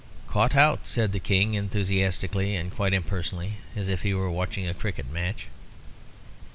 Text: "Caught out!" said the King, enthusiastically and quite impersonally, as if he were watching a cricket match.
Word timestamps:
"Caught 0.27 0.55
out!" 0.55 0.87
said 0.87 1.11
the 1.11 1.19
King, 1.19 1.53
enthusiastically 1.53 2.55
and 2.55 2.73
quite 2.75 2.91
impersonally, 2.91 3.57
as 3.75 3.87
if 3.87 4.01
he 4.01 4.15
were 4.15 4.31
watching 4.31 4.67
a 4.67 4.73
cricket 4.73 5.11
match. 5.11 5.45